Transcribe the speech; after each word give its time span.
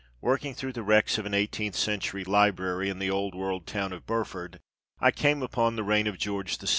Work 0.19 0.43
ing 0.45 0.55
through 0.55 0.73
the 0.73 0.81
wrecks 0.81 1.19
of 1.19 1.27
an 1.27 1.35
eighteenth 1.35 1.75
century 1.75 2.23
library 2.23 2.89
in 2.89 2.97
the 2.97 3.11
old 3.11 3.35
world 3.35 3.67
town 3.67 3.93
of 3.93 4.07
Burford, 4.07 4.59
I 4.99 5.11
came 5.11 5.43
on" 5.53 5.75
The 5.75 5.83
Reign 5.83 6.07
of 6.07 6.17
George 6.17 6.57
VI. 6.57 6.69